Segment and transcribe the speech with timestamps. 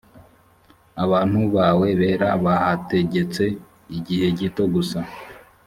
[1.03, 3.43] abantu bawe bera bahategetse
[3.97, 4.99] igihe gito gusa.